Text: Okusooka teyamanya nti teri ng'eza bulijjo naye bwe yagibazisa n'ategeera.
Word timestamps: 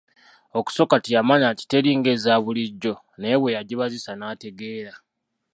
Okusooka 0.59 0.95
teyamanya 1.03 1.47
nti 1.53 1.63
teri 1.71 1.91
ng'eza 1.99 2.33
bulijjo 2.43 2.93
naye 3.19 3.35
bwe 3.39 3.55
yagibazisa 3.55 4.11
n'ategeera. 4.15 4.93